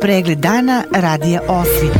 Pregled 0.00 0.38
dana 0.38 0.84
radija 0.94 1.40
Osvit. 1.48 1.98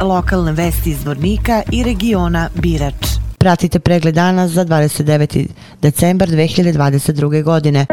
Lokalne 0.00 0.52
vesti 0.52 0.90
iz 0.90 1.04
Vornika 1.04 1.62
i 1.72 1.82
regiona 1.82 2.48
Birač. 2.54 3.06
Pratite 3.38 3.78
pregled 3.78 4.14
dana 4.14 4.48
za 4.48 4.64
29. 4.64 5.46
decembar 5.82 6.28
2022. 6.28 7.42
godine. 7.42 7.86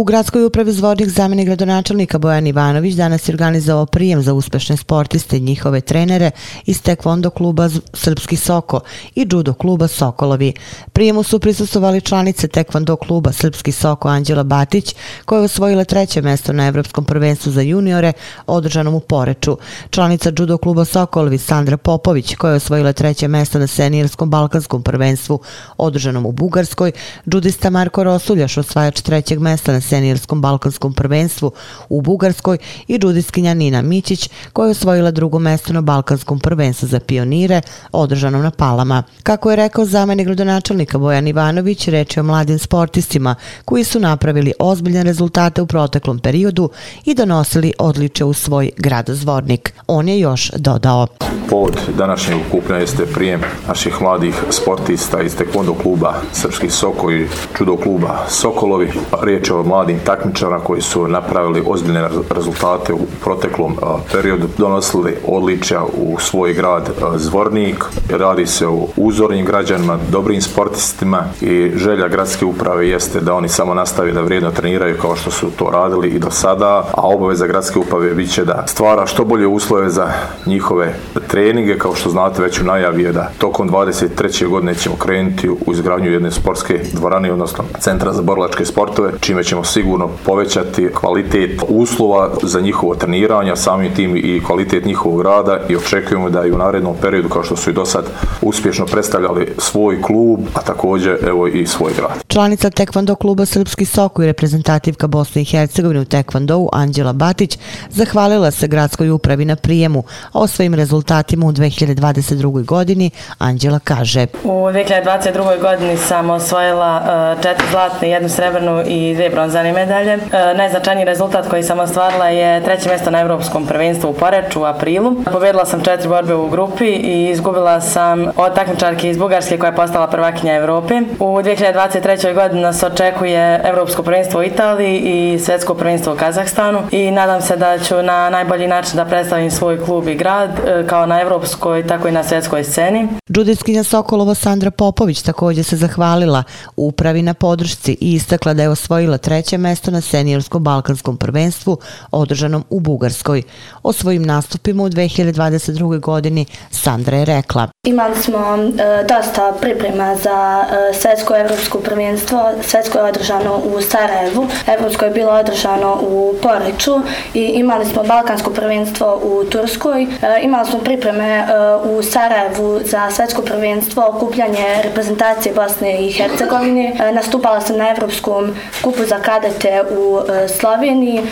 U 0.00 0.04
gradskoj 0.04 0.44
upravi 0.44 0.72
Zvornik 0.72 1.08
zameni 1.08 1.44
gradonačelnika 1.44 2.18
Bojan 2.18 2.46
Ivanović 2.46 2.94
danas 2.94 3.28
je 3.28 3.32
organizovao 3.32 3.86
prijem 3.86 4.22
za 4.22 4.34
uspešne 4.34 4.76
sportiste 4.76 5.36
i 5.36 5.40
njihove 5.40 5.80
trenere 5.80 6.30
iz 6.66 6.82
tekvondo 6.82 7.30
kluba 7.30 7.68
Srpski 7.94 8.36
Soko 8.36 8.80
i 9.14 9.26
judo 9.30 9.52
kluba 9.52 9.88
Sokolovi. 9.88 10.52
Prijemu 10.92 11.22
su 11.22 11.38
prisustovali 11.38 12.00
članice 12.00 12.48
tekvondo 12.48 12.96
kluba 12.96 13.32
Srpski 13.32 13.72
Soko 13.72 14.08
Anđela 14.08 14.42
Batić 14.42 14.94
koja 15.24 15.38
je 15.38 15.44
osvojila 15.44 15.84
treće 15.84 16.22
mesto 16.22 16.52
na 16.52 16.66
Evropskom 16.66 17.04
prvenstvu 17.04 17.52
za 17.52 17.60
juniore 17.60 18.12
održanom 18.46 18.94
u 18.94 19.00
Poreču. 19.00 19.58
Članica 19.90 20.32
judo 20.38 20.58
kluba 20.58 20.84
Sokolovi 20.84 21.38
Sandra 21.38 21.76
Popović 21.76 22.34
koja 22.34 22.50
je 22.50 22.56
osvojila 22.56 22.92
treće 22.92 23.28
mesto 23.28 23.58
na 23.58 23.66
senijerskom 23.66 24.30
balkanskom 24.30 24.82
prvenstvu 24.82 25.40
održanom 25.76 26.26
u 26.26 26.32
Bugarskoj. 26.32 26.92
Judista 27.26 27.70
Marko 27.70 28.04
Rosuljaš 28.04 28.56
osvajač 28.56 29.00
trećeg 29.00 29.40
mesta 29.40 29.72
na 29.72 29.89
seniorskom 29.90 30.40
balkanskom 30.40 30.94
prvenstvu 30.94 31.52
u 31.88 32.00
Bugarskoj 32.02 32.58
i 32.88 32.98
džudiskinja 32.98 33.54
Nina 33.54 33.82
Mićić 33.82 34.30
koja 34.52 34.66
je 34.66 34.70
osvojila 34.70 35.10
drugo 35.10 35.38
mesto 35.38 35.72
na 35.72 35.80
balkanskom 35.80 36.38
prvenstvu 36.38 36.88
za 36.88 37.00
pionire 37.00 37.62
održanom 37.92 38.42
na 38.42 38.50
Palama. 38.50 39.02
Kako 39.22 39.50
je 39.50 39.56
rekao 39.56 39.84
zamenik 39.84 40.26
gradonačelnika 40.26 40.98
Bojan 40.98 41.28
Ivanović, 41.28 41.88
reč 41.88 42.16
je 42.16 42.20
o 42.20 42.24
mladim 42.24 42.58
sportistima 42.58 43.34
koji 43.64 43.84
su 43.84 44.00
napravili 44.00 44.52
ozbiljne 44.58 45.02
rezultate 45.02 45.62
u 45.62 45.66
proteklom 45.66 46.18
periodu 46.18 46.70
i 47.04 47.14
donosili 47.14 47.72
odliče 47.78 48.24
u 48.24 48.32
svoj 48.32 48.70
grad 48.76 49.06
Zvornik. 49.08 49.72
On 49.86 50.08
je 50.08 50.20
još 50.20 50.50
dodao. 50.56 51.06
Povod 51.50 51.80
današnjeg 51.98 52.38
ukupnja 52.48 52.76
jeste 52.76 53.06
prijem 53.06 53.40
naših 53.68 54.02
mladih 54.02 54.34
sportista 54.50 55.22
iz 55.22 55.36
tekvondo 55.36 55.74
kluba 55.74 56.14
Srpski 56.32 56.70
Soko 56.70 57.10
i 57.10 57.26
čudo 57.56 57.76
kluba 57.76 58.26
Sokolovi. 58.28 58.92
Pa 59.10 59.18
riječ 59.24 59.48
je 59.48 59.54
o 59.54 59.62
mladim 59.62 59.79
takmičara 60.04 60.58
koji 60.58 60.80
su 60.80 61.08
napravili 61.08 61.62
ozbiljne 61.66 62.08
rezultate 62.30 62.92
u 62.92 62.98
proteklom 63.24 63.76
periodu, 64.12 64.46
donosili 64.58 65.16
odličja 65.26 65.82
u 65.82 66.18
svoj 66.18 66.52
grad 66.54 66.90
Zvornik. 67.16 67.84
Radi 68.10 68.46
se 68.46 68.66
o 68.66 68.86
uzornim 68.96 69.44
građanima, 69.44 69.98
dobrim 70.10 70.42
sportistima 70.42 71.24
i 71.40 71.70
želja 71.76 72.08
gradske 72.08 72.44
uprave 72.44 72.88
jeste 72.88 73.20
da 73.20 73.34
oni 73.34 73.48
samo 73.48 73.74
nastavi 73.74 74.12
da 74.12 74.20
vrijedno 74.20 74.50
treniraju 74.50 74.96
kao 75.00 75.16
što 75.16 75.30
su 75.30 75.50
to 75.50 75.70
radili 75.70 76.08
i 76.08 76.18
do 76.18 76.30
sada, 76.30 76.84
a 76.92 77.08
obaveza 77.08 77.46
gradske 77.46 77.78
uprave 77.78 78.14
bit 78.14 78.32
će 78.32 78.44
da 78.44 78.64
stvara 78.66 79.06
što 79.06 79.24
bolje 79.24 79.46
uslove 79.46 79.90
za 79.90 80.12
njihove 80.46 80.94
treninge, 81.28 81.78
kao 81.78 81.94
što 81.94 82.10
znate 82.10 82.42
već 82.42 82.60
u 82.60 82.64
najavi 82.64 83.02
je 83.02 83.12
da 83.12 83.30
tokom 83.38 83.70
23. 83.70 84.48
godine 84.48 84.74
ćemo 84.74 84.96
krenuti 84.96 85.48
u 85.48 85.72
izgradnju 85.72 86.10
jedne 86.10 86.30
sportske 86.30 86.80
dvorane, 86.92 87.32
odnosno 87.32 87.64
centra 87.78 88.12
za 88.12 88.22
borlačke 88.22 88.64
sportove, 88.64 89.12
čime 89.20 89.44
ćemo 89.44 89.64
sigurno 89.72 90.08
povećati 90.24 90.88
kvalitet 90.94 91.62
uslova 91.68 92.30
za 92.42 92.60
njihovo 92.60 92.94
treniranje, 92.94 93.56
samim 93.56 93.94
tim 93.94 94.16
i 94.16 94.42
kvalitet 94.46 94.84
njihovog 94.84 95.22
rada 95.22 95.58
i 95.68 95.76
očekujemo 95.76 96.30
da 96.30 96.46
i 96.46 96.52
u 96.52 96.58
narednom 96.58 96.96
periodu, 97.02 97.28
kao 97.28 97.42
što 97.42 97.56
su 97.56 97.70
i 97.70 97.72
do 97.72 97.86
sad 97.86 98.04
uspješno 98.42 98.86
predstavljali 98.86 99.54
svoj 99.58 100.02
klub, 100.02 100.40
a 100.54 100.60
također 100.60 101.18
evo 101.26 101.46
i 101.46 101.66
svoj 101.66 101.92
grad. 101.96 102.10
Članica 102.28 102.70
Tekvando 102.70 103.14
kluba 103.14 103.46
Srpski 103.46 103.84
Soko 103.84 104.22
i 104.22 104.26
reprezentativka 104.26 105.06
Bosne 105.06 105.42
i 105.42 105.44
Hercegovine 105.44 106.00
u 106.00 106.04
Tekvandovu 106.04 106.68
Anđela 106.72 107.12
Batić 107.12 107.58
zahvalila 107.90 108.50
se 108.50 108.68
gradskoj 108.68 109.10
upravi 109.10 109.44
na 109.44 109.56
prijemu, 109.56 110.04
a 110.32 110.38
o 110.38 110.46
svojim 110.46 110.74
rezultatima 110.74 111.46
u 111.46 111.52
2022. 111.52 112.64
godini 112.64 113.10
Anđela 113.38 113.78
kaže. 113.78 114.26
U 114.44 114.48
2022. 114.48 115.60
godini 115.60 115.96
sam 115.96 116.30
osvojila 116.30 117.02
uh, 117.02 117.42
četiri 117.42 117.66
zlatne, 117.70 118.10
jednu 118.10 118.28
srebrnu 118.28 118.82
i 118.86 119.14
dve 119.50 119.62
bronzane 119.62 119.72
medalje. 119.72 120.12
E, 120.12 120.54
najznačajniji 120.54 121.04
rezultat 121.04 121.48
koji 121.48 121.62
sam 121.62 121.80
ostvarila 121.80 122.28
je 122.28 122.62
treće 122.64 122.88
mjesto 122.88 123.10
na 123.10 123.20
Evropskom 123.20 123.66
prvenstvu 123.66 124.10
u 124.10 124.12
Poreču 124.12 124.60
u 124.60 124.64
aprilu. 124.64 125.16
Pobjedila 125.32 125.66
sam 125.66 125.84
četiri 125.84 126.08
borbe 126.08 126.34
u 126.34 126.48
grupi 126.48 126.84
i 126.84 127.30
izgubila 127.30 127.80
sam 127.80 128.26
od 128.36 128.54
takmičarke 128.54 129.10
iz 129.10 129.18
Bugarske 129.18 129.58
koja 129.58 129.70
je 129.70 129.76
postala 129.76 130.06
prvakinja 130.06 130.54
Evrope. 130.54 130.94
U 131.18 131.24
2023. 131.24 132.34
godini 132.34 132.62
nas 132.62 132.82
očekuje 132.82 133.60
Evropsko 133.64 134.02
prvenstvo 134.02 134.40
u 134.40 134.42
Italiji 134.42 134.98
i 134.98 135.38
Svetsko 135.38 135.74
prvenstvo 135.74 136.12
u 136.12 136.16
Kazahstanu 136.16 136.78
i 136.90 137.10
nadam 137.10 137.42
se 137.42 137.56
da 137.56 137.78
ću 137.78 138.02
na 138.02 138.30
najbolji 138.30 138.66
način 138.66 138.96
da 138.96 139.04
predstavim 139.04 139.50
svoj 139.50 139.84
klub 139.84 140.08
i 140.08 140.14
grad 140.14 140.50
e, 140.50 140.86
kao 140.86 141.06
na 141.06 141.20
evropskoj, 141.20 141.86
tako 141.86 142.08
i 142.08 142.12
na 142.12 142.24
svetskoj 142.24 142.64
sceni. 142.64 143.08
Džudiskinja 143.32 143.84
Sokolova 143.84 144.34
Sandra 144.34 144.70
Popović 144.70 145.22
također 145.22 145.64
se 145.64 145.76
zahvalila 145.76 146.42
upravi 146.76 147.22
na 147.22 147.34
podršci 147.34 147.96
i 148.00 148.14
istakla 148.14 148.54
da 148.54 148.62
je 148.62 148.68
osvojila 148.68 149.18
treće 149.18 149.39
mesto 149.58 149.90
na 149.90 150.00
seniorskom 150.00 150.64
balkanskom 150.64 151.16
prvenstvu 151.16 151.78
održanom 152.10 152.64
u 152.70 152.80
Bugarskoj. 152.80 153.42
O 153.82 153.92
svojim 153.92 154.22
nastupima 154.22 154.82
u 154.82 154.88
2022. 154.88 156.00
godini 156.00 156.46
Sandra 156.70 157.16
je 157.16 157.24
rekla. 157.24 157.68
Imali 157.86 158.16
smo 158.16 158.38
e, 158.38 159.04
dosta 159.08 159.52
priprema 159.60 160.16
za 160.16 160.64
e, 160.64 160.94
svetsko 160.94 161.36
evropsko 161.36 161.78
prvenstvo. 161.78 162.50
Svetsko 162.62 162.98
je 162.98 163.04
održano 163.04 163.56
u 163.56 163.80
Sarajevu, 163.80 164.46
evropsko 164.66 165.04
je 165.04 165.10
bilo 165.10 165.32
održano 165.32 165.98
u 166.02 166.34
Poreću 166.42 166.94
i 167.34 167.40
imali 167.40 167.86
smo 167.86 168.02
balkansko 168.02 168.50
prvenstvo 168.50 169.20
u 169.22 169.44
Turskoj. 169.44 170.02
E, 170.02 170.06
imali 170.42 170.66
smo 170.66 170.78
pripreme 170.78 171.28
e, 171.28 171.46
u 171.84 172.02
Sarajevu 172.02 172.80
za 172.84 173.10
svetsko 173.10 173.42
prvenstvo, 173.42 174.06
okupljanje 174.08 174.66
reprezentacije 174.82 175.54
Bosne 175.54 176.06
i 176.06 176.12
Hercegovine. 176.12 176.96
E, 176.98 177.12
nastupala 177.12 177.60
sam 177.60 177.76
na 177.76 177.90
Evropskom 177.90 178.54
kupu 178.82 179.04
za 179.04 179.18
kadete 179.30 179.82
u 179.90 180.18
e, 180.18 180.48
Sloveniji 180.48 181.18
e, 181.18 181.24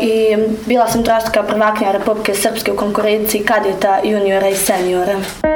i 0.00 0.36
bila 0.66 0.88
sam 0.88 1.04
troštka 1.04 1.42
prvaknja 1.42 1.92
Republike 1.92 2.34
Srpske 2.34 2.72
u 2.72 2.76
konkurenciji 2.76 3.44
kadeta, 3.44 3.98
juniora 4.04 4.48
i 4.48 4.54
seniora. 4.54 5.55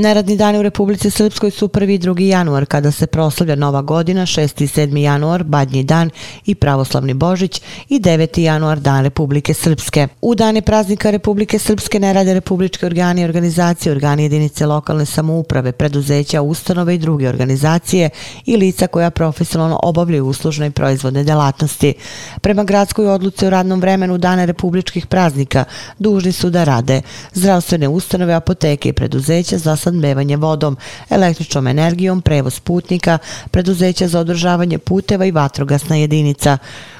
Neradni 0.00 0.36
dani 0.36 0.58
u 0.58 0.62
Republici 0.62 1.10
Srpskoj 1.10 1.50
su 1.50 1.68
1. 1.68 1.90
i 1.90 1.98
2. 1.98 2.20
januar, 2.20 2.66
kada 2.66 2.90
se 2.90 3.06
proslavlja 3.06 3.54
Nova 3.54 3.82
godina, 3.82 4.22
6. 4.22 4.62
i 4.62 4.66
7. 4.66 4.96
januar, 4.96 5.44
Badnji 5.44 5.82
dan 5.82 6.10
i 6.46 6.54
Pravoslavni 6.54 7.14
Božić 7.14 7.62
i 7.88 8.00
9. 8.00 8.40
januar, 8.40 8.80
Dan 8.80 9.04
Republike 9.04 9.54
Srpske. 9.54 10.08
U 10.20 10.34
dane 10.34 10.62
praznika 10.62 11.10
Republike 11.10 11.58
Srpske 11.58 12.00
ne 12.00 12.12
rade 12.12 12.34
republičke 12.34 12.86
organi 12.86 13.20
i 13.20 13.24
organizacije, 13.24 13.92
organi 13.92 14.22
jedinice 14.22 14.66
lokalne 14.66 15.06
samouprave, 15.06 15.72
preduzeća, 15.72 16.42
ustanove 16.42 16.94
i 16.94 16.98
druge 16.98 17.28
organizacije 17.28 18.10
i 18.46 18.56
lica 18.56 18.86
koja 18.86 19.10
profesionalno 19.10 19.80
obavljaju 19.82 20.26
uslužne 20.26 20.66
i 20.66 20.70
proizvodne 20.70 21.24
delatnosti. 21.24 21.94
Prema 22.40 22.64
gradskoj 22.64 23.08
odluci 23.08 23.46
o 23.46 23.50
radnom 23.50 23.80
vremenu 23.80 24.18
dane 24.18 24.46
republičkih 24.46 25.06
praznika 25.06 25.64
dužni 25.98 26.32
su 26.32 26.50
da 26.50 26.64
rade 26.64 27.02
zdravstvene 27.32 27.88
ustanove, 27.88 28.34
apoteke 28.34 28.88
i 28.88 28.92
preduzeća 28.92 29.58
za 29.58 29.76
snadbevanje 29.90 30.36
vodom, 30.36 30.76
električnom 31.10 31.66
energijom, 31.66 32.22
prevoz 32.22 32.60
putnika, 32.60 33.18
preduzeća 33.50 34.08
za 34.08 34.20
održavanje 34.20 34.78
puteva 34.78 35.26
i 35.26 35.30
vatrogasna 35.30 35.96
jedinica. 35.96 36.58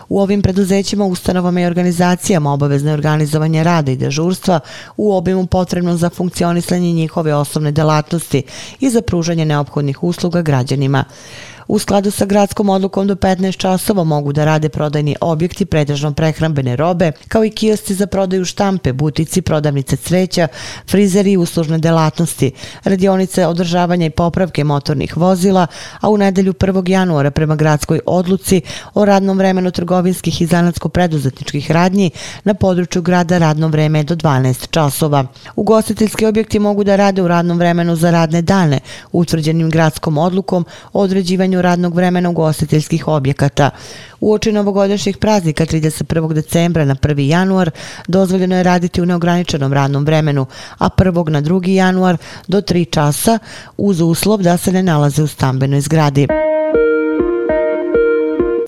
U 0.09 0.21
ovim 0.21 0.43
preduzećima, 0.43 1.05
ustanovama 1.05 1.61
i 1.61 1.67
organizacijama 1.67 2.53
obavezno 2.53 2.91
je 2.91 2.95
organizovanje 2.95 3.65
rada 3.65 3.93
i 3.93 3.97
dežurstva 3.97 4.61
u 4.97 5.15
obimu 5.15 5.47
potrebnom 5.47 5.97
za 5.97 6.11
funkcionisanje 6.11 6.93
njihove 6.93 7.35
osnovne 7.35 7.73
delatnosti 7.73 8.43
i 8.81 8.91
za 8.91 9.03
pružanje 9.03 9.45
neophodnih 9.45 10.03
usluga 10.03 10.43
građanima. 10.43 11.05
U 11.71 11.79
skladu 11.79 12.11
sa 12.11 12.27
gradskom 12.27 12.69
odlukom 12.69 13.07
do 13.07 13.15
15 13.15 13.57
časova 13.57 14.05
mogu 14.05 14.33
da 14.33 14.45
rade 14.45 14.69
prodajni 14.69 15.17
objekti 15.21 15.65
pretežno 15.65 16.13
prehrambene 16.13 16.77
robe, 16.77 17.13
kao 17.29 17.45
i 17.45 17.51
kiosci 17.51 17.95
za 17.95 18.07
prodaju 18.07 18.45
štampe, 18.45 18.93
butici, 18.93 19.43
prodavnice 19.43 19.97
cveća, 19.97 20.49
frizeri 20.89 21.33
i 21.33 21.37
uslužne 21.37 21.79
delatnosti, 21.79 22.51
radionice 22.85 23.47
održavanja 23.47 24.07
i 24.07 24.11
popravke 24.11 24.65
motornih 24.65 25.17
vozila, 25.17 25.67
a 26.01 26.09
u 26.09 26.17
nedelju 26.17 26.53
1. 26.53 26.91
januara 26.91 27.31
prema 27.31 27.57
gradskoj 27.57 28.01
odluci 28.07 28.61
o 28.95 29.05
radnom 29.05 29.39
vremenu 29.39 29.71
trgovinskih 29.71 30.43
i 30.43 30.47
zanatsko-preduzetničkih 30.47 31.71
radnji 31.71 32.11
na 32.45 32.55
području 32.55 33.03
grada 33.03 33.39
radno 33.39 33.69
vreme 33.69 34.03
do 34.03 34.17
12 34.17 34.71
časova. 34.71 35.25
Ugostiteljski 35.57 36.27
objekti 36.27 36.59
mogu 36.59 36.85
da 36.85 36.97
rade 36.97 37.23
u 37.23 37.29
radnom 37.29 37.59
vremenu 37.59 37.97
za 37.97 38.11
radne 38.11 38.43
dane, 38.43 38.81
utvrđenim 39.13 39.71
gradskom 39.71 40.19
odlukom 40.19 40.67
o 40.93 41.03
određivanju 41.03 41.60
radnog 41.63 41.95
vremena 41.95 42.31
ugostiteljskih 42.31 43.09
objekata. 43.09 43.71
U 44.21 44.33
oči 44.33 44.53
novogodišnjih 44.53 45.17
praznika 45.17 45.67
31. 45.67 46.33
decembra 46.33 46.85
na 46.85 46.95
1. 46.95 47.19
januar 47.19 47.71
dozvoljeno 48.09 48.57
je 48.57 48.63
raditi 48.63 49.03
u 49.03 49.07
neograničenom 49.07 49.73
radnom 49.73 50.05
vremenu, 50.05 50.47
a 50.79 50.89
1. 50.89 51.29
na 51.29 51.43
2. 51.43 51.69
januar 51.69 52.17
do 52.49 52.61
3 52.61 52.91
časa 52.91 53.39
uz 53.77 54.01
uslov 54.01 54.43
da 54.43 54.57
se 54.57 54.73
ne 54.73 54.83
nalaze 54.83 55.23
u 55.23 55.27
stambenoj 55.27 55.81
zgradi. 55.81 56.27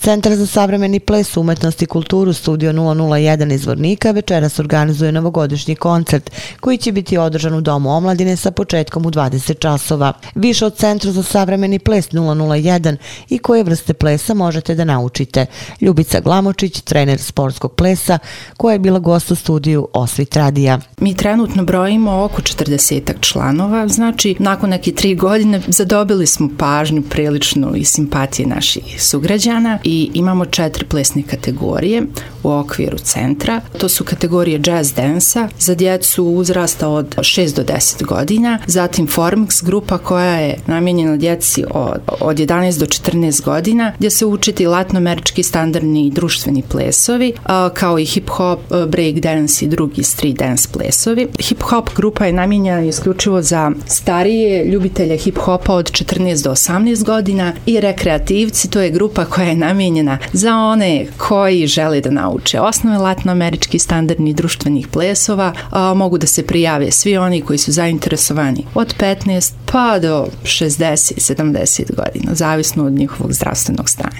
Centar 0.02 0.34
za 0.34 0.46
savremeni 0.46 1.00
ples, 1.00 1.37
umetnost 1.37 1.82
i 1.82 1.87
kulturu 1.87 2.32
Studio 2.32 2.72
001 2.72 3.54
iz 3.54 3.66
Vornika 3.66 4.10
večeras 4.10 4.58
organizuje 4.58 5.12
novogodišnji 5.12 5.75
koncert 5.75 6.31
koji 6.60 6.78
će 6.78 6.93
biti 6.93 7.19
održan 7.19 7.54
u 7.54 7.60
Domu 7.60 7.90
omladine 7.90 8.37
sa 8.37 8.50
početkom 8.50 9.06
u 9.06 9.10
20 9.10 9.58
časova. 9.58 10.12
Više 10.34 10.66
od 10.66 10.76
Centru 10.76 11.10
za 11.10 11.22
savremeni 11.22 11.78
ples 11.78 12.08
001 12.10 12.96
i 13.28 13.38
koje 13.38 13.64
vrste 13.64 13.94
plesa 13.94 14.34
možete 14.34 14.75
da 14.75 14.84
naučite. 14.84 15.46
Ljubica 15.81 16.20
Glamočić, 16.20 16.81
trener 16.81 17.19
sportskog 17.19 17.75
plesa, 17.75 18.19
koja 18.56 18.72
je 18.72 18.78
bila 18.78 18.98
gost 18.98 19.31
u 19.31 19.34
studiju 19.34 19.88
Osvit 19.93 20.37
Radija. 20.37 20.81
Mi 21.00 21.16
trenutno 21.16 21.64
brojimo 21.64 22.22
oko 22.25 22.43
40 22.43 23.12
članova, 23.20 23.88
znači 23.88 24.37
nakon 24.38 24.70
neke 24.70 24.93
tri 24.93 25.14
godine 25.14 25.60
zadobili 25.66 26.26
smo 26.26 26.48
pažnju 26.58 27.02
prilično 27.02 27.75
i 27.76 27.84
simpatije 27.84 28.46
naših 28.46 29.02
sugrađana 29.02 29.78
i 29.84 29.91
i 29.92 30.10
imamo 30.14 30.44
četiri 30.44 30.84
plesne 30.84 31.22
kategorije 31.22 32.02
u 32.42 32.50
okviru 32.50 32.98
centra. 32.98 33.60
To 33.78 33.88
su 33.88 34.04
kategorije 34.04 34.60
jazz 34.66 34.92
dansa 34.92 35.48
za 35.58 35.74
djecu 35.74 36.24
uzrasta 36.24 36.88
od 36.88 37.16
6 37.16 37.56
do 37.56 37.62
10 37.62 38.04
godina, 38.04 38.58
zatim 38.66 39.08
Formix 39.08 39.64
grupa 39.64 39.98
koja 39.98 40.34
je 40.34 40.58
namjenjena 40.66 41.16
djeci 41.16 41.64
od, 41.70 42.00
od 42.20 42.36
11 42.36 42.78
do 42.78 42.86
14 42.86 43.44
godina 43.44 43.92
gdje 43.98 44.10
se 44.10 44.26
učiti 44.26 44.66
latnoamerički 44.66 45.42
standardni 45.42 46.06
i 46.06 46.10
društveni 46.10 46.62
plesovi 46.68 47.32
kao 47.74 47.98
i 47.98 48.04
hip 48.04 48.30
hop, 48.30 48.60
break 48.88 49.14
dance 49.14 49.64
i 49.64 49.68
drugi 49.68 50.02
street 50.02 50.36
dance 50.36 50.68
plesovi. 50.72 51.28
Hip 51.38 51.62
hop 51.62 51.90
grupa 51.96 52.26
je 52.26 52.32
namjenjena 52.32 52.84
isključivo 52.84 53.42
za 53.42 53.72
starije 53.86 54.64
ljubitelje 54.64 55.16
hip 55.16 55.38
hopa 55.38 55.74
od 55.74 55.90
14 55.90 56.44
do 56.44 56.50
18 56.50 57.04
godina 57.04 57.52
i 57.66 57.80
rekreativci, 57.80 58.70
to 58.70 58.80
je 58.80 58.90
grupa 58.90 59.24
koja 59.24 59.46
je 59.46 59.56
namijenjena 59.82 60.19
za 60.32 60.56
one 60.56 61.06
koji 61.17 61.67
žele 61.67 62.00
da 62.00 62.11
nauče 62.11 62.61
osnove 62.61 62.99
latnoamerički 62.99 63.79
standardni 63.79 64.32
društvenih 64.34 64.88
plesova, 64.88 65.52
a, 65.70 65.94
mogu 65.94 66.19
da 66.19 66.26
se 66.26 66.46
prijave 66.46 66.90
svi 66.90 67.17
oni 67.17 67.40
koji 67.40 67.58
su 67.58 67.73
zainteresovani 67.73 68.67
od 68.75 68.94
15 68.99 69.52
pa 69.73 69.99
do 69.99 70.26
60-70 70.44 71.82
godina, 71.96 72.34
zavisno 72.34 72.87
od 72.87 72.93
njihovog 72.93 73.32
zdravstvenog 73.32 73.88
stanja. 73.88 74.17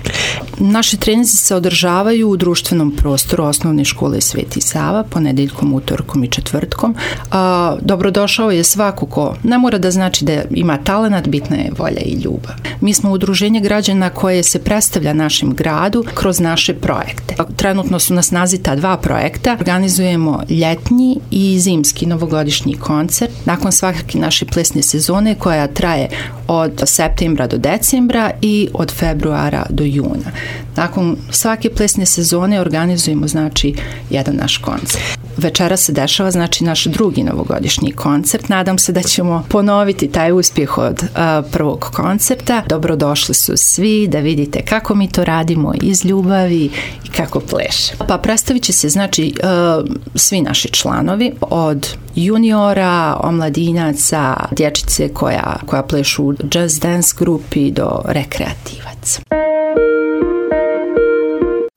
Naši 0.59 0.97
trenizi 0.97 1.37
se 1.37 1.55
održavaju 1.55 2.29
u 2.29 2.37
društvenom 2.37 2.97
prostoru 2.97 3.45
osnovne 3.45 3.85
škole 3.85 4.21
Sveti 4.21 4.61
Sava, 4.61 5.03
ponedeljkom, 5.03 5.75
utorkom 5.75 6.25
i 6.25 6.31
četvrtkom. 6.31 6.95
A, 7.31 7.77
dobrodošao 7.81 8.51
je 8.51 8.65
svako 8.65 9.07
ko 9.07 9.37
ne 9.43 9.59
mora 9.59 9.79
da 9.79 9.91
znači 9.91 10.25
da 10.25 10.43
ima 10.51 10.79
talenat, 10.85 11.29
bitna 11.29 11.57
je 11.57 11.71
volja 11.79 12.01
i 12.05 12.15
ljubav. 12.15 12.55
Mi 12.81 12.95
smo 12.95 13.11
udruženje 13.11 13.61
građana 13.61 14.11
koje 14.11 14.43
se 14.43 14.59
predstavlja 14.59 15.13
našem 15.53 15.57
gradu 15.57 16.05
kroz 16.15 16.41
naše 16.41 16.75
projekte. 16.75 17.35
Trenutno 17.57 17.99
su 17.99 18.15
na 18.15 18.23
snazi 18.23 18.59
ta 18.59 18.75
dva 18.75 18.97
projekta. 18.97 19.53
Organizujemo 19.53 20.43
ljetnji 20.49 21.21
i 21.31 21.59
zimski 21.59 22.07
novogodišnji 22.07 22.75
koncert. 22.75 23.33
Nakon 23.45 23.73
svake 23.73 24.19
naše 24.19 24.47
plesne 24.47 24.83
sezone 24.83 25.35
koja 25.35 25.67
traje 25.67 26.09
od 26.49 26.83
septembra 26.85 27.47
do 27.47 27.59
decembra 27.59 28.31
i 28.43 28.69
od 28.75 28.93
februara 28.93 29.67
do 29.71 29.85
juna. 29.85 30.31
Nakon 30.77 31.17
svake 31.31 31.71
plesne 31.71 32.07
sezone 32.07 32.61
organizujemo 32.61 33.29
znači 33.29 33.75
jedan 34.11 34.37
naš 34.37 34.59
koncert. 34.59 35.22
Večera 35.37 35.77
se 35.77 35.93
dešava 35.93 36.31
znači 36.31 36.65
naš 36.65 36.85
drugi 36.85 37.23
novogodišnji 37.23 37.93
koncert. 37.93 38.49
Nadam 38.49 38.79
se 38.79 38.93
da 38.93 39.03
ćemo 39.03 39.45
ponoviti 39.49 40.09
taj 40.09 40.33
uspjeh 40.33 40.79
od 40.79 41.03
uh, 41.03 41.51
prvog 41.53 41.81
koncerta. 41.81 42.63
Dobrodošli 42.69 43.35
su 43.35 43.53
svi 43.57 44.09
da 44.09 44.19
vidite 44.19 44.63
kako 44.63 44.95
mi 44.95 45.09
to 45.09 45.25
radimo 45.25 45.73
iz 45.83 46.05
ljubavi 46.05 46.71
i 47.05 47.09
kako 47.17 47.41
pleše. 47.41 47.95
Pa 48.09 48.19
predstavit 48.19 48.63
će 48.63 48.73
se 48.73 48.89
znači 48.89 49.35
uh, 49.43 49.89
svi 50.15 50.41
naši 50.41 50.69
članovi 50.69 51.33
od 51.41 51.89
juniora, 52.15 53.17
omladinaca, 53.23 54.37
dječice 54.51 55.09
koja, 55.09 55.57
koja 55.67 55.83
plešu 55.83 56.25
u 56.25 56.35
jazz 56.55 56.79
dance 56.79 57.15
grupi 57.19 57.71
do 57.71 58.03
rekreativaca. 58.05 59.42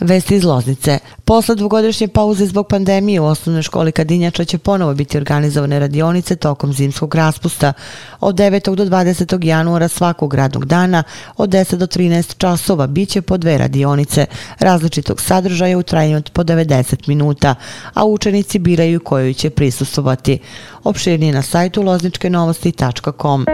Vesti 0.02 0.36
iz 0.36 0.44
Loznice. 0.44 1.00
Posle 1.26 1.56
dvogodišnje 1.56 2.08
pauze 2.08 2.46
zbog 2.46 2.68
pandemije 2.68 3.22
u 3.22 3.26
osnovnoj 3.26 3.64
školi 3.64 3.92
Kadinjača 3.92 4.46
će 4.46 4.58
ponovo 4.58 4.94
biti 4.94 5.18
organizovane 5.18 5.80
radionice 5.80 6.36
tokom 6.36 6.74
zimskog 6.74 7.16
raspusta 7.16 7.74
od 8.20 8.36
9. 8.36 8.76
do 8.76 8.86
20. 8.86 9.46
januara 9.46 9.88
svakog 9.88 10.34
radnog 10.34 10.66
dana 10.66 11.04
od 11.38 11.50
10 11.50 11.76
do 11.76 11.88
13 11.88 12.38
časova 12.38 12.88
bit 12.88 13.10
će 13.10 13.22
po 13.22 13.38
dve 13.38 13.58
radionice 13.58 14.26
različitog 14.60 15.22
sadržaja 15.22 15.78
u 15.78 15.84
trajanju 15.84 16.18
od 16.18 16.30
po 16.30 16.44
90 16.44 17.08
minuta, 17.08 17.56
a 17.94 18.06
učenici 18.06 18.60
biraju 18.60 19.00
koju 19.00 19.34
će 19.34 19.50
prisustovati. 19.50 20.40
Opširnije 20.84 21.34
na 21.34 21.42
sajtu 21.42 21.82
lozničkenovosti.com. 21.82 23.46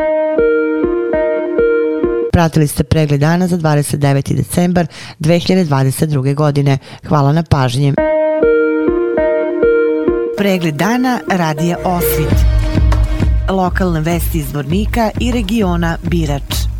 Pratili 2.31 2.68
ste 2.68 2.83
pregled 2.83 3.19
dana 3.19 3.48
za 3.48 3.57
29. 3.57 4.36
decembar 4.36 4.88
2022. 5.19 6.36
godine. 6.36 6.78
Hvala 7.07 7.31
na 7.31 7.44
pažnji. 7.44 7.94
Pregled 10.38 10.75
dana 10.75 11.19
radija 11.31 11.78
Osvit. 11.83 12.36
Lokalne 13.50 14.00
vesti 14.00 14.38
iz 14.38 14.54
Vornika 14.54 15.12
i 15.19 15.31
regiona 15.31 15.98
Birač. 16.04 16.70